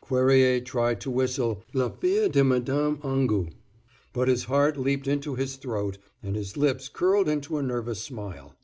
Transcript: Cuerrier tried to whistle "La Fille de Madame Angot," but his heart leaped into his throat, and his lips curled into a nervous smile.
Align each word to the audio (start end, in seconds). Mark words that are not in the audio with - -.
Cuerrier 0.00 0.60
tried 0.60 1.00
to 1.02 1.08
whistle 1.12 1.62
"La 1.72 1.88
Fille 1.88 2.28
de 2.28 2.42
Madame 2.42 2.98
Angot," 3.04 3.52
but 4.12 4.26
his 4.26 4.42
heart 4.46 4.76
leaped 4.76 5.06
into 5.06 5.36
his 5.36 5.54
throat, 5.54 5.98
and 6.20 6.34
his 6.34 6.56
lips 6.56 6.88
curled 6.88 7.28
into 7.28 7.58
a 7.58 7.62
nervous 7.62 8.02
smile. 8.02 8.56